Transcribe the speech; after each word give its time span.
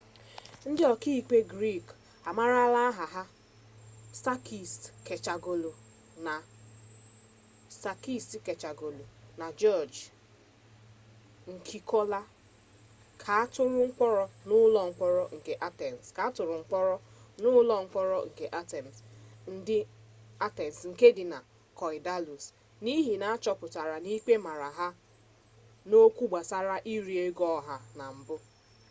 ndị 0.69 0.81
ọka 0.93 1.09
ikpe 1.19 1.37
grik 1.51 1.85
amaara 2.29 2.59
aha 2.89 3.05
ha 3.15 3.23
sakis 7.81 8.23
kechagioglou 8.45 9.07
na 9.39 9.45
jiọj 9.59 9.93
nikolakopoulos 11.47 12.29
ka 13.21 13.33
atụrụ 13.43 13.81
mkpọrọ 13.89 14.23
n'ụlọ 17.39 17.73
mkpọrọ 17.83 18.17
nke 18.33 18.45
atens 20.47 20.77
nke 20.89 21.07
dị 21.17 21.23
na 21.33 21.39
korydallus 21.79 22.43
n'ihi 22.83 23.13
na 23.21 23.25
achọpụtara 23.35 23.95
na 24.03 24.09
ikpe 24.17 24.33
mara 24.45 24.69
ha 24.77 24.87
n'okwụ 25.89 26.23
gbasara 26.29 26.75
iri 26.93 27.13
ego 27.27 27.45
oha 27.57 27.75
na 27.97 28.05
mpu 28.19 28.35